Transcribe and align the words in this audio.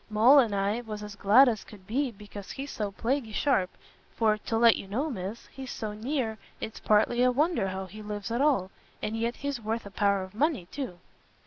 Moll 0.09 0.39
and 0.39 0.55
I 0.55 0.81
was 0.81 1.03
as 1.03 1.13
glad 1.15 1.47
as 1.47 1.63
could 1.63 1.85
be, 1.85 2.09
because 2.09 2.49
he's 2.49 2.71
so 2.71 2.91
plaguy 2.91 3.33
sharp; 3.33 3.69
for, 4.15 4.35
to 4.35 4.57
let 4.57 4.75
you 4.75 4.87
know, 4.87 5.11
Miss, 5.11 5.45
he's 5.51 5.69
so 5.69 5.93
near, 5.93 6.39
it's 6.59 6.79
partly 6.79 7.21
a 7.21 7.31
wonder 7.31 7.67
how 7.67 7.85
he 7.85 8.01
lives 8.01 8.31
at 8.31 8.41
all: 8.41 8.71
and 9.03 9.15
yet 9.15 9.35
he's 9.35 9.61
worth 9.61 9.85
a 9.85 9.91
power 9.91 10.23
of 10.23 10.33
money, 10.33 10.65
too." 10.71 10.97